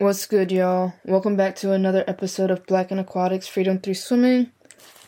[0.00, 0.94] What's good, y'all?
[1.04, 4.50] Welcome back to another episode of Black and Aquatics Freedom Through Swimming.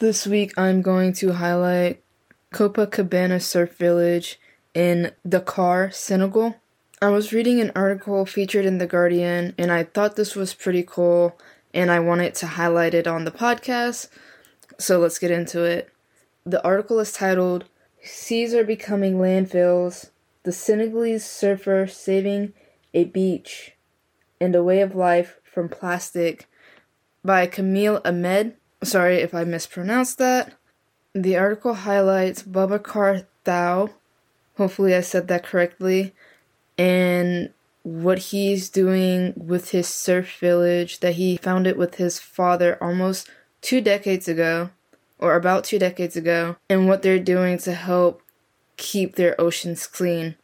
[0.01, 2.05] This week I'm going to highlight
[2.53, 4.39] Copacabana Surf Village
[4.75, 6.57] in Dakar, Senegal.
[7.01, 10.83] I was reading an article featured in The Guardian and I thought this was pretty
[10.83, 11.41] cool
[11.73, 14.11] and I wanted to highlight it on the podcast.
[14.79, 15.91] So let's get into it.
[16.45, 17.65] The article is titled
[18.05, 20.11] Seas Are Becoming Landfills
[20.43, 22.53] The Senegalese Surfer Saving
[22.93, 23.72] a Beach
[24.43, 26.49] and a Way of Life from Plastic
[27.25, 28.57] by Camille Ahmed.
[28.83, 30.55] Sorry if I mispronounced that.
[31.15, 33.91] The article highlights Babacar Thiaw,
[34.57, 36.13] hopefully I said that correctly,
[36.77, 37.51] and
[37.85, 43.81] what he's doing with his surf village that he founded with his father almost two
[43.81, 44.71] decades ago,
[45.19, 48.23] or about two decades ago, and what they're doing to help
[48.77, 50.35] keep their oceans clean.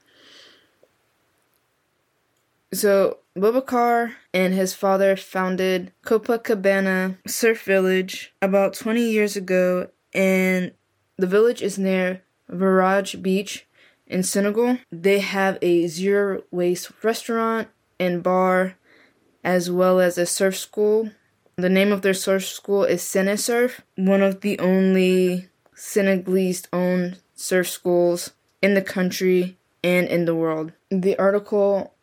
[2.73, 10.72] So, Boubacar and his father founded Copacabana Surf Village about 20 years ago, and
[11.17, 13.66] the village is near Virage Beach
[14.06, 14.78] in Senegal.
[14.91, 17.69] They have a zero waste restaurant
[18.00, 18.75] and bar,
[19.44, 21.11] as well as a surf school.
[21.56, 27.69] The name of their surf school is Senesurf, one of the only Senegalese owned surf
[27.69, 30.72] schools in the country and in the world.
[30.91, 31.94] The article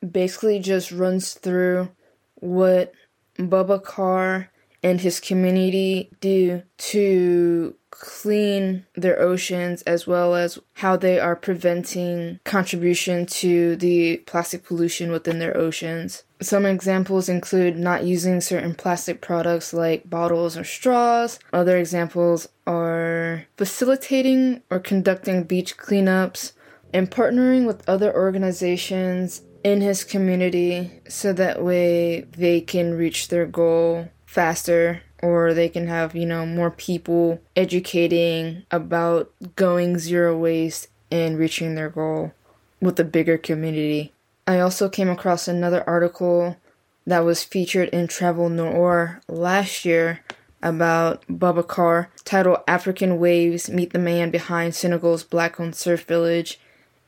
[0.00, 1.90] basically just runs through
[2.36, 2.92] what
[3.38, 4.48] Boubacar
[4.82, 12.38] and his community do to clean their oceans as well as how they are preventing
[12.44, 16.24] contribution to the plastic pollution within their oceans.
[16.42, 21.38] Some examples include not using certain plastic products like bottles or straws.
[21.52, 26.52] Other examples are facilitating or conducting beach cleanups
[26.92, 33.44] and partnering with other organizations in his community so that way they can reach their
[33.44, 40.86] goal faster or they can have, you know, more people educating about going zero waste
[41.10, 42.32] and reaching their goal
[42.80, 44.12] with a bigger community.
[44.46, 46.56] I also came across another article
[47.04, 50.20] that was featured in Travel Noir last year
[50.62, 56.60] about Boubacar titled African Waves Meet the Man Behind Senegal's Black owned Surf Village.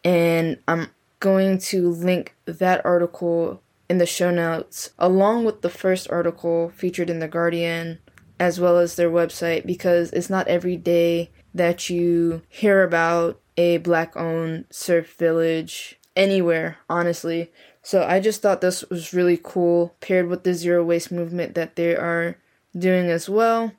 [0.05, 0.89] And I'm
[1.21, 7.11] going to link that article in the show notes, along with the first article featured
[7.11, 7.99] in The Guardian,
[8.39, 13.79] as well as their website, because it's not every day that you hear about a
[13.79, 17.51] black owned surf village anywhere, honestly.
[17.83, 21.77] So I just thought this was really cool, paired with the zero waste movement that
[21.77, 22.37] they are
[22.77, 23.73] doing as well.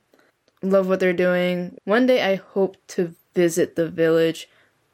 [0.61, 1.77] Love what they're doing.
[1.85, 4.49] One day I hope to visit the village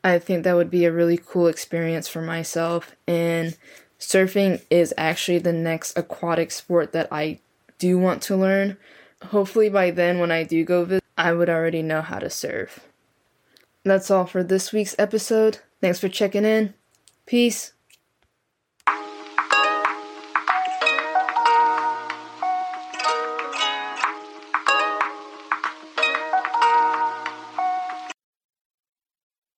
[0.06, 2.96] I think that would be a really cool experience for myself.
[3.08, 3.58] And
[4.00, 7.40] surfing is actually the next aquatic sport that I
[7.80, 8.78] do want to learn.
[9.24, 12.82] Hopefully, by then, when I do go visit, I would already know how to surf.
[13.84, 15.58] That's all for this week's episode.
[15.82, 16.76] Thanks for checking in.
[17.26, 17.74] Peace.